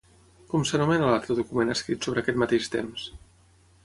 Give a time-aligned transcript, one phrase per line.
[0.51, 3.05] Com s'anomena l'altre document escrit sobre aquest mateix temps?